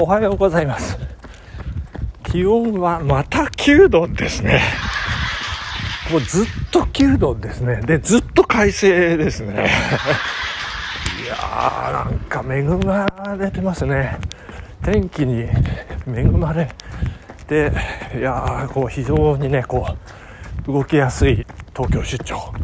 [0.00, 0.96] おはようございます。
[2.22, 4.62] 気温はまた9度ですね。
[6.12, 7.80] もうずっと9度ですね。
[7.80, 9.54] で、ずっと快晴ですね。
[11.24, 14.16] いやー、なんか恵まれてますね。
[14.84, 15.48] 天気に
[16.06, 16.68] 恵まれ
[17.48, 17.72] て、
[18.16, 19.96] いやー、こう非常にね、こ
[20.68, 21.44] う、動きやすい
[21.74, 22.54] 東京出張。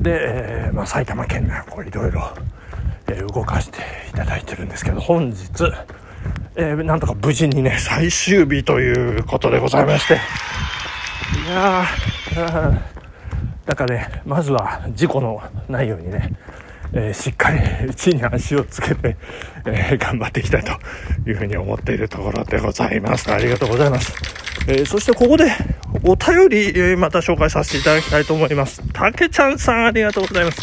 [0.00, 2.28] で、えーまあ、埼玉県内こういろいろ、
[3.08, 3.78] え動かして
[4.10, 5.46] いただいてるんですけど、本日、
[6.58, 10.16] えーなんとか無事にね、最終日ということでございまして、い
[11.50, 12.96] やー、あー
[13.66, 16.32] なんかね、まずは事故のないようにね、
[16.92, 19.16] えーしっかり地に足をつけて、
[19.66, 20.72] えー頑張っていきたいと
[21.28, 23.30] いうふうに思っているところでございます。
[23.30, 24.14] ありがとうございます。
[24.68, 25.52] えーそしてここで
[26.04, 28.82] お便り、えーまた紹介させていただきたいと思います。
[28.92, 30.62] たけちゃんさんありがとうございます。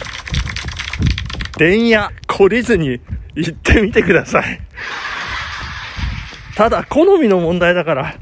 [1.58, 3.00] 電野懲りずに
[3.36, 4.60] 行ってみてください。
[6.56, 8.16] ただ好みの問題だから、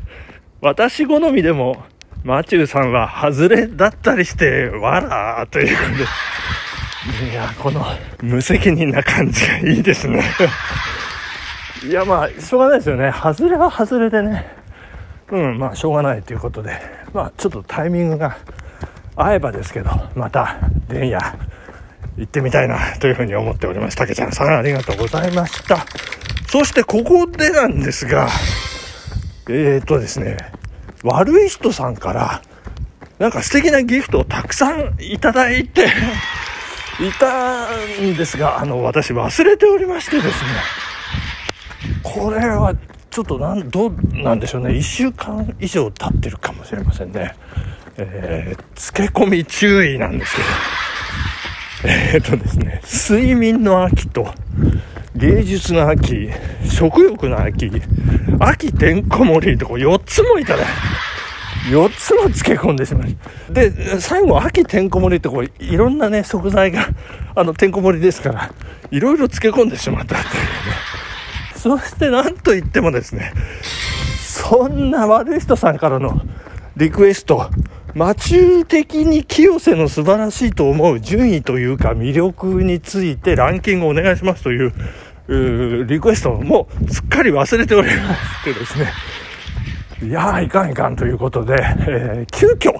[0.61, 1.83] 私好みでも、
[2.23, 7.31] マチューさんは外れだったりして、わらーということで。
[7.31, 7.83] いや、この
[8.21, 10.23] 無責任な感じがいいですね。
[11.83, 13.11] いや、まあ、しょうがないですよね。
[13.11, 14.45] 外れは外れでね。
[15.31, 16.79] うん、まあ、しょうがないということで。
[17.11, 18.37] まあ、ちょっとタイミングが
[19.15, 21.19] 合えばですけど、また、電野、
[22.17, 23.97] 行ってみたいなというふうに思っております。
[23.97, 25.85] たけちゃんさんありがとうございました。
[26.51, 28.27] そしてここでなんですが、
[29.49, 30.35] えー、とですね、
[31.01, 32.41] 悪い人さんから、
[33.19, 35.85] なんか素敵なギフトをたくさんいただいて
[36.99, 37.69] いた
[38.01, 40.33] んですが、あの、私忘れておりましてですね、
[42.03, 42.75] これは
[43.09, 47.33] ちょっとなん、どうなんでしょうね、1週間以上経ってるかもしれませんね。
[47.95, 54.33] えー、漬け込み注意なんですけど、えー、とですね、睡眠の秋と、
[55.21, 56.31] 芸術の秋、
[56.63, 57.71] 食欲の秋、
[58.39, 60.65] 秋てんこ盛りとこ4つもいただい
[61.69, 63.15] 4つも漬け込んでしまい
[63.51, 66.89] で、最後、秋てんこ盛りってこう、いろんなね、食材が、
[67.35, 68.51] あの、てんこ盛りですから、
[68.89, 70.49] いろいろ漬け込んでしまったっていうね。
[71.55, 73.31] そしてなんといってもですね、
[74.23, 76.19] そんな悪い人さんからの
[76.77, 77.47] リクエスト、
[77.93, 84.73] マチュー的に清瀬の素晴らしいと思う順位というか魅力についてランキングをお願いしますという、
[85.31, 88.91] リクエストもすっかり忘れておりましてですね、
[90.03, 91.55] いやーいかんいかんということで、
[91.87, 92.73] えー急遽、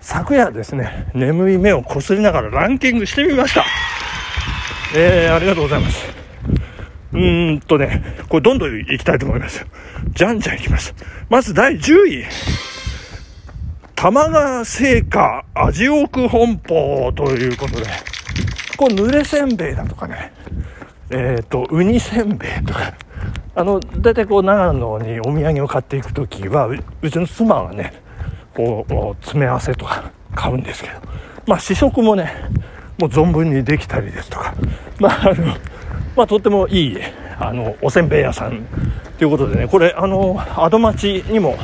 [0.00, 3.64] 昨夜ですね、眠い目をこすりながらランキングしてみました。
[4.94, 6.06] えー、ありがとうございます。
[7.14, 9.64] うーんとね、これどんどん行きたいと思います。
[10.12, 10.94] じゃんじゃん行きます。
[11.30, 12.24] まず第10位。
[13.94, 17.86] 玉川製菓味奥本舗ということで、
[18.76, 20.32] これ濡れせんべいだとかね、
[21.10, 22.94] えっ、と、ウニせんべいとか、
[23.54, 27.92] あの、大体こう長野にお土産を買っていくときはう、うちの妻がね、
[28.54, 30.94] こう、詰め合わせとか買うんですけど、
[31.46, 32.32] まあ試食もね、
[32.98, 34.54] もう存分にできたりですとか、
[34.98, 35.46] まああの、
[36.16, 36.98] まあとってもいい、
[37.38, 38.66] あの、おせんべい屋さん
[39.18, 41.56] ということでね、これ、あの、アドマチにも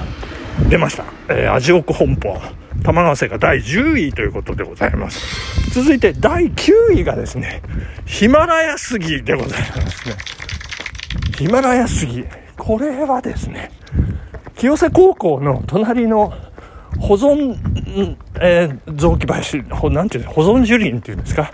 [0.70, 1.04] 出ました。
[1.28, 2.40] えー、味奥本舗。
[2.84, 5.72] 玉川製が第10位ということでございます。
[5.72, 7.60] 続いて第9位がですね、
[8.06, 10.14] ヒマラヤ杉でございますね。
[11.36, 12.24] ヒマラヤ杉。
[12.56, 13.72] これはですね、
[14.56, 16.32] 清瀬高校の隣の
[17.00, 17.56] 保存、
[18.40, 21.52] えー雑木林、ほなんていうの、保存樹林っていうんですか、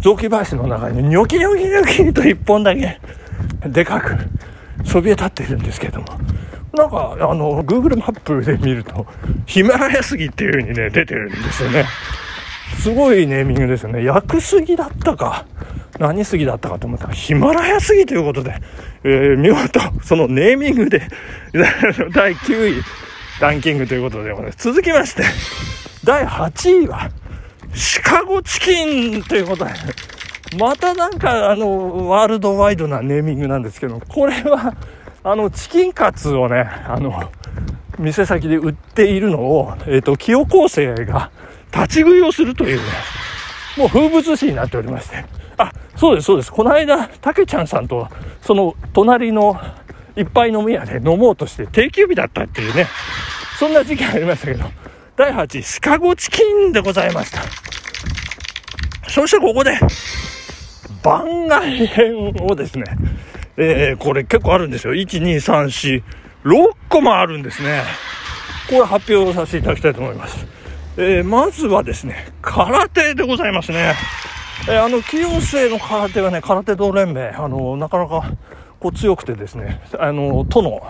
[0.00, 3.00] 雑木林の中にニョキニョキニョキと一本だけ
[3.64, 4.16] でかく
[4.84, 6.06] そびえ立っているんですけども、
[6.76, 9.06] なんか、あの、Google マップで見ると、
[9.46, 11.86] ヒマラヤ杉っていう風にね、出てるんですよね。
[12.80, 14.04] すごいネーミングですよね。
[14.04, 15.46] 薬杉だったか、
[15.98, 18.60] 何杉だったかと思ったら、ヒマラヤ杉ということで、
[19.04, 21.02] えー見事、そのネーミングで、
[22.12, 22.82] 第9位
[23.40, 24.58] ランキングということでございます。
[24.58, 25.24] 続きまして、
[26.04, 27.10] 第8位は、
[27.74, 29.72] シカゴチキンということで、
[30.58, 34.74] またなんか、あの、ワールドワイドなネーミングなんですけど、これは、
[35.28, 37.32] あの、チキンカツをね、あの、
[37.98, 41.32] 店先で売っているのを、えっ、と、清高生が
[41.74, 42.82] 立ち食いをするというね、
[43.76, 45.24] もう風物詩になっておりまして。
[45.58, 46.52] あ、そうです、そうです。
[46.52, 48.06] この間、たけちゃんさんと、
[48.40, 49.60] その隣の
[50.14, 52.86] いっぱい飲み屋で飲もうとして定休日だったっていうね、
[53.58, 54.64] そんな時期ありましたけど、
[55.16, 57.40] 第8位、シカゴチキンでございました。
[59.10, 59.76] そしてここで、
[61.02, 62.84] 番外編をですね、
[63.56, 64.94] えー、これ結構あるんですよ。
[64.94, 66.02] 1、2、3、4、
[66.44, 67.82] 6個もあるんですね。
[68.68, 70.46] これ発表させていただきたいと思います。
[70.98, 73.94] えー、まずはですね、空手でございますね。
[74.68, 78.32] えーあの、清瀬の空手はね、空手道連盟、あの、なかなか、
[78.80, 80.82] こう強くてですね、あの、都の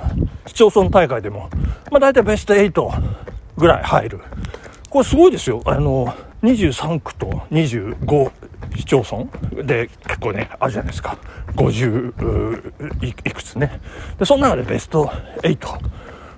[0.46, 1.50] 市町村大会でも、
[1.90, 2.90] まあ大体ベスト8
[3.56, 4.20] ぐらい入る。
[4.88, 5.62] これすごいですよ。
[5.66, 6.14] あの、
[6.46, 8.32] 23区と25
[8.76, 11.18] 市町村で結構ね、あるじゃないですか。
[11.56, 13.80] 50いくつね。
[14.18, 15.06] で、その中でベスト
[15.42, 15.58] 8。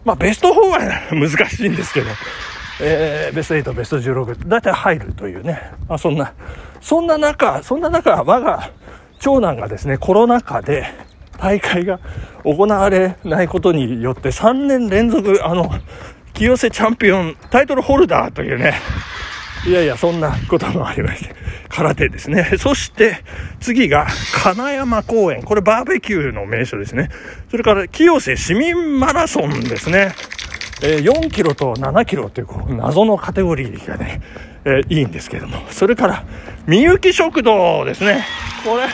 [0.05, 0.79] まあベスト4は
[1.13, 2.07] 難しいんですけど、
[2.81, 5.73] えー、ベスト8、ベスト16、大体入るというね。
[5.89, 6.33] まあそんな、
[6.81, 8.71] そんな中、そんな中、我が
[9.19, 10.87] 長男がですね、コロナ禍で
[11.39, 12.01] 大会が
[12.45, 15.71] 行われないことによって3年連続、あの、
[16.35, 18.75] 清瀬チャンピオンタイトルホルダーというね、
[19.67, 21.35] いやいや、そんなこともありまして、
[21.69, 22.55] 空手ですね。
[22.59, 23.23] そして、
[23.61, 25.43] 次が、金山公園。
[25.43, 27.11] これバーベキューの名所ですね。
[27.51, 30.15] それから、清瀬市民マラソンですね。
[30.83, 34.23] えー、4キロと7キロというこう謎のカテゴリーがね、
[34.65, 35.59] えー、いいんですけども。
[35.71, 36.25] それから、
[36.67, 38.25] みゆき食堂ですね。
[38.65, 38.85] これ、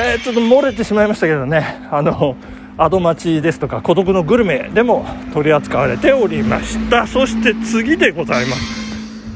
[0.00, 1.86] えー、ちょっと漏れてしまいましたけどね。
[1.90, 2.36] あの、
[2.76, 8.83] アド町ですとか孤独のグルメでも取り扱われておりましたそして次でございます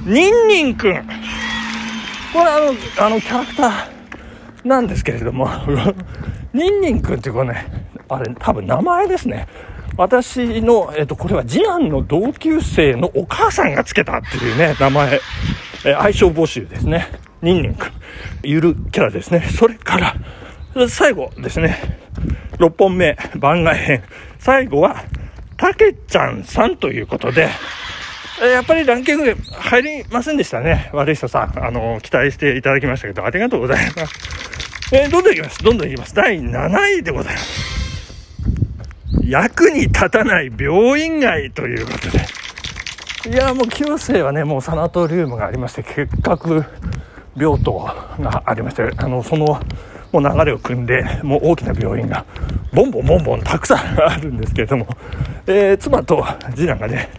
[0.09, 0.95] ニンニンくん
[2.33, 5.49] これあのあのキャラクターなんですけれども
[6.53, 7.67] ニンニンくんってこれね
[8.09, 9.47] あれ多分名前ですね
[9.99, 15.21] 私の、えっと、これは次男の同級生のお母さんがつけたっていうね、名前、
[15.85, 17.09] え愛称募集ですね。
[17.43, 17.93] ニンニンくん。
[18.45, 19.41] ゆるキャラですね。
[19.41, 21.77] それから、最後ですね。
[22.59, 24.05] 6本目、番外編。
[24.39, 25.03] 最後は、
[25.57, 27.49] たけちゃんさんということで、
[28.47, 30.91] やっぱりランキング入りませんでしたね。
[30.93, 31.65] 悪い人さん。
[31.65, 34.15] あの、期待していただきましたけど、ありがとうございます。
[34.93, 35.63] えー、どんどんいきます。
[35.63, 36.15] どんどんいきます。
[36.15, 37.79] 第7位でございます。
[39.25, 43.35] 役に立たない病院街ということで。
[43.35, 46.65] いや、もう清瀬はね、もうサナトリウムがありまして、結核
[47.37, 47.73] 病棟
[48.21, 49.61] がありまして、あの、その、
[50.13, 52.25] もう流れを組んで、もう大きな病院が、
[52.73, 54.87] ボンボンボンボンたくさんあるんですけれども、
[55.47, 56.25] えー、妻と
[56.55, 57.11] 次男がね、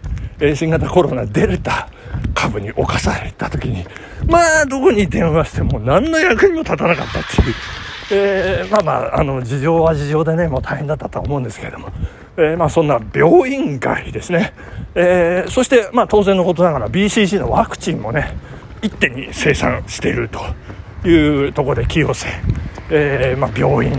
[0.54, 1.88] 新型コロナデルタ
[2.34, 3.84] 株に侵された時に、
[4.26, 7.54] まあ、どこに電話しても何の役にも立たなかったっていう、
[8.12, 11.90] えー、まあまあ、あの、事情は事情でね、もう大変だったと思うんですけれども、
[12.36, 14.52] えー、まあそんな病院外ですね。
[14.94, 18.36] えー、そして、まあ当然のことながら BCG のワクチンもね、
[18.82, 22.28] 一手に生産しているというところで清瀬、
[22.90, 23.92] えー、まあ病院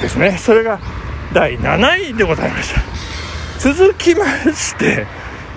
[0.00, 0.36] ですね。
[0.38, 0.80] それが
[1.32, 2.80] 第7位でございました。
[3.58, 5.06] 続きまして、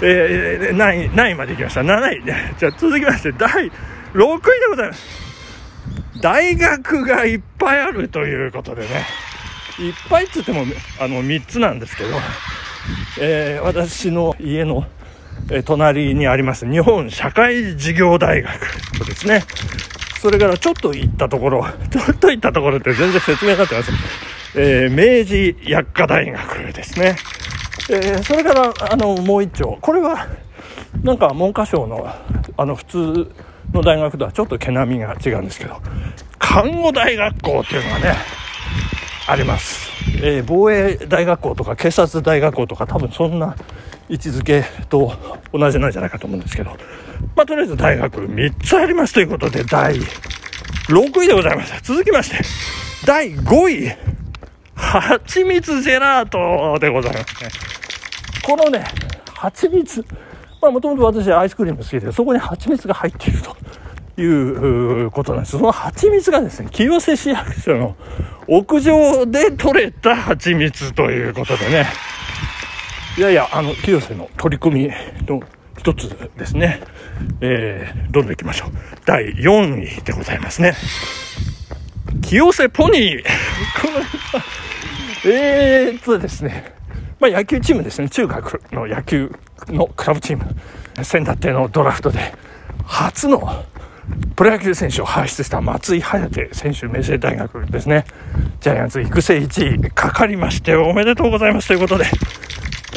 [0.02, 2.24] えー、何位、何位まで行きました ?7 位。
[2.58, 5.06] じゃあ続きまして、第6位でございます。
[6.22, 9.06] 大学がいっぱいあるということでね、
[9.80, 10.66] いっぱいっつっても、
[11.00, 12.10] あの、3つなんですけど、
[13.20, 14.86] えー、私の家の、
[15.52, 18.52] え、隣にあります日本社会事業大学
[19.06, 19.44] ですね、
[20.20, 23.96] それからちょっと行ったところ、ちょっと行ったところって全然説明になってません。
[24.56, 27.16] えー、明治薬科大学ですね。
[27.90, 29.78] えー、それから、あの、もう一丁。
[29.82, 30.28] これは、
[31.04, 32.08] なんか文科省の、
[32.58, 33.32] あの、普通、
[33.74, 35.78] の大学とはちょっと毛並みが違うんですけど、
[36.38, 38.16] 看護大学校っていうのがね、
[39.28, 39.90] あります。
[40.24, 43.56] えー、防衛大学校とか警察大学校とか多分そんな
[44.10, 45.14] 位置づけと
[45.54, 46.72] 同じなんじゃないかと思うんですけど、
[47.36, 51.80] まあ、とりあえず大学3つありますということで、第6位でございました。
[51.82, 52.44] 続きまして、
[53.06, 53.96] 第5位、
[54.80, 57.50] 蜂蜜ジェラートでございますね。
[58.44, 58.86] このね、
[59.34, 60.04] 蜂蜜、
[60.62, 63.40] まあもともと私アイスクリーム好きで、そこに蜂蜜が入っている
[64.16, 64.26] とい
[65.06, 65.52] うことなんです。
[65.52, 67.96] その蜂蜜がですね、清瀬市役所の
[68.48, 71.86] 屋上で採れた蜂蜜ということでね、
[73.18, 74.92] いやいや、あの、清瀬の取り組み
[75.28, 75.42] の
[75.78, 76.82] 一つですね。
[77.42, 78.70] えー、どんどん行きましょう。
[79.06, 80.74] 第4位でございますね。
[82.22, 83.24] 清瀬ポニー。
[83.24, 84.44] これは、
[85.26, 86.74] えーっとですね、
[87.20, 89.32] まあ、野球チームですね、中学の野球
[89.68, 90.46] のクラブチーム、
[91.04, 92.34] 仙台のドラフトで、
[92.86, 93.66] 初の
[94.36, 98.06] プロ野球選手を輩出した松井颯選手、明星大学ですね、
[98.62, 102.06] ジャイアンツ育成1位かかりまして、おめでとうございますということで、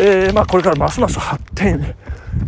[0.01, 1.95] えー、まあ、これからますます発展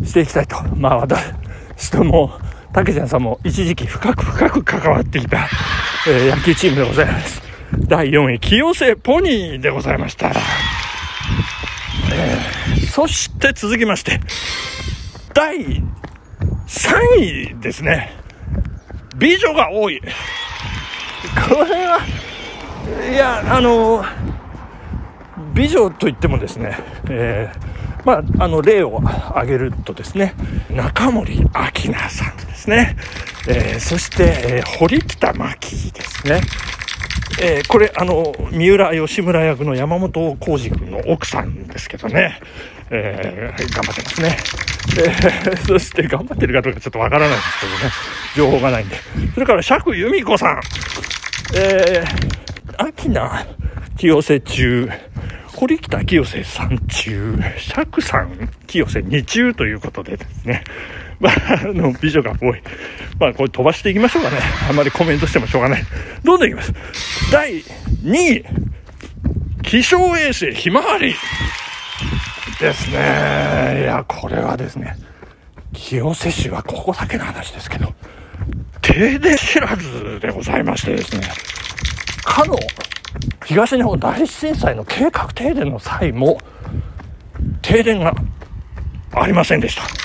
[0.05, 2.39] していきたいと、まあ、私とも、
[2.71, 5.47] たけちゃんさんも一時期深く深く関わってきた、
[6.07, 7.44] えー、野球チームでございます。
[7.87, 10.31] 第4位、清瀬ポニーでございました。
[12.13, 14.19] えー、そして続きまして、
[15.33, 15.83] 第
[16.67, 18.11] 3位ですね。
[19.17, 19.99] 美女が多い。
[19.99, 20.05] こ
[21.65, 21.99] れは、
[23.11, 24.05] いや、あの
[25.53, 26.77] 美女といってもですね、
[27.09, 30.33] えー、まあ、あの、例を挙げるとですね、
[30.69, 31.49] 中森明
[31.91, 32.95] 菜さんですね、
[33.47, 36.41] えー、そして、えー、堀北真希ですね、
[37.41, 42.39] えー、これ、あの、三浦義村役の山本浩二君の奥さんですけどね、
[42.89, 44.37] えー、頑張ってますね。
[44.97, 47.77] え、 そして頑張ってるかどうかちょっとわからないですけどね、
[48.35, 48.95] 情報がないんで。
[49.33, 50.61] それから釈由美子さん、
[51.55, 53.45] えー、秋名
[53.97, 54.89] 清瀬中、
[55.47, 60.63] 堀北清瀬三中、釈さん清瀬二中ということでですね、
[61.19, 62.61] まあ、あの、美女が多い。
[63.19, 64.37] まあ、これ飛ばしていきましょうかね。
[64.69, 65.83] あんまりコメントしてもしょうがない。
[66.23, 66.73] どんどんいきます。
[67.31, 67.61] 第
[68.03, 68.45] 2位、
[69.63, 71.15] 気象衛星ひまわり
[72.59, 73.81] ですね。
[73.81, 74.95] いや、これはですね、
[75.73, 77.93] 清瀬市はここだけの話ですけど、
[78.81, 81.27] 停電知らずでございましてですね、
[82.23, 82.55] かの
[83.45, 86.37] 東日本大震災の計画停電の際も、
[87.61, 88.13] 停電が
[89.11, 90.04] ありませんでした。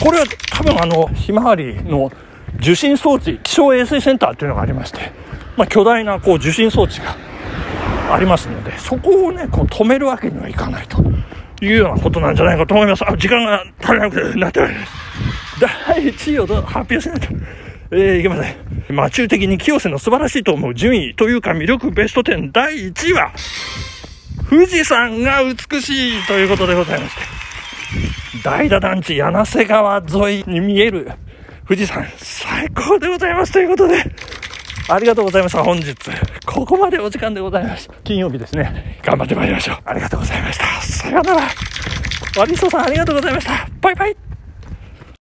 [0.00, 2.10] これは多分あの、ひまわりの
[2.58, 5.12] 受信装置、気象衛星センターっていうのがありまして、
[5.56, 7.16] まあ、巨大なこう受信装置が
[8.12, 11.02] ありますので、そこをね、こう止めるわけにはいかないと
[11.62, 13.04] いうようなことなんじゃないかと思います。
[13.06, 14.92] あ、時間が足りなくなっております。
[15.86, 17.28] 第1位を発表しないと。
[17.90, 18.56] えー、いけません。
[18.96, 23.32] まあ、中的に清瀬の素晴らしいと思う順位というか魅力ベスト10第1位は、
[24.48, 28.23] 富士山が美しいということでございまして。
[28.44, 31.10] 代田団地柳瀬川沿いに見える
[31.66, 34.04] 富士山、最高でございますということで、
[34.86, 35.64] ありがとうございました。
[35.64, 35.94] 本日、
[36.44, 37.88] ここまでお時間でございます。
[38.04, 39.00] 金曜日ですね。
[39.02, 39.76] 頑張ってまいりましょう。
[39.86, 40.66] ありがとうございました。
[40.82, 41.42] さようなら。
[42.36, 43.66] ワリソさんありがとうございました。
[43.80, 44.33] バイバイ。